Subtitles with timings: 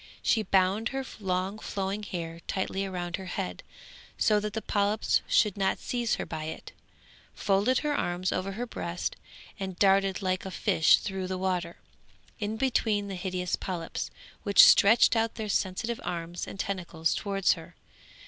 [0.23, 3.61] She bound her long flowing hair tightly round her head,
[4.17, 6.71] so that the polyps should not seize her by it,
[7.35, 9.15] folded her hands over her breast,
[9.59, 11.77] and darted like a fish through the water,
[12.39, 14.09] in between the hideous polyps,
[14.41, 17.75] which stretched out their sensitive arms and tentacles towards her.